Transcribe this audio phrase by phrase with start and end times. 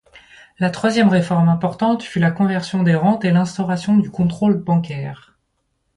[0.57, 5.37] La troisième réforme importante fut la conversion des rentes et l'instauration du contrôle bancaire.